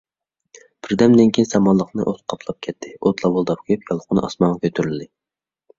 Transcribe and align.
بىردەمدىن 0.87 1.33
كېيىن 1.37 1.49
سامانلىقنى 1.49 2.07
ئوت 2.13 2.25
قاپلاپ 2.35 2.59
كەتتى، 2.69 2.93
ئوت 3.03 3.25
لاۋۇلداپ 3.27 3.65
كۆيۈپ، 3.69 3.89
يالقۇنى 3.95 4.27
ئاسمانغا 4.31 4.61
كۆتۈرۈلدى. 4.67 5.11